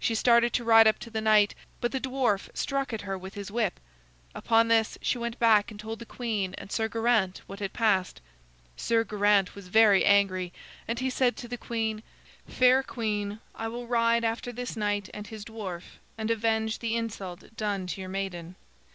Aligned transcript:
She 0.00 0.14
started 0.14 0.54
to 0.54 0.64
ride 0.64 0.86
up 0.88 0.98
to 1.00 1.10
the 1.10 1.20
knight, 1.20 1.54
but 1.82 1.92
the 1.92 2.00
dwarf 2.00 2.48
struck 2.56 2.90
at 2.94 3.02
her 3.02 3.18
with 3.18 3.34
his 3.34 3.50
whip. 3.50 3.78
Upon 4.34 4.68
this, 4.68 4.96
she 5.02 5.18
went 5.18 5.38
back 5.38 5.70
and 5.70 5.78
told 5.78 5.98
the 5.98 6.06
queen 6.06 6.54
and 6.56 6.72
Sir 6.72 6.88
Geraint 6.88 7.42
what 7.46 7.58
had 7.58 7.74
passed. 7.74 8.22
Sir 8.78 9.04
Geraint 9.04 9.54
was 9.54 9.68
very 9.68 10.06
angry, 10.06 10.54
and 10.88 11.00
he 11.00 11.10
said 11.10 11.36
to 11.36 11.48
the 11.48 11.58
queen: 11.58 12.02
"Fair 12.46 12.82
queen, 12.82 13.40
I 13.54 13.68
will 13.68 13.86
ride 13.86 14.24
after 14.24 14.52
this 14.52 14.74
knight 14.74 15.10
and 15.12 15.26
his 15.26 15.44
dwarf 15.44 15.98
and 16.16 16.30
avenge 16.30 16.78
the 16.78 16.96
insult 16.96 17.54
done 17.54 17.86
to 17.88 18.00
your 18.00 18.08
maiden. 18.08 18.56